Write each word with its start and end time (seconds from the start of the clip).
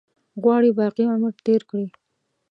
غواړي 0.41 0.69
باقي 0.79 1.05
عمر 1.13 1.33
تېر 1.45 1.61
کړي. 1.69 1.87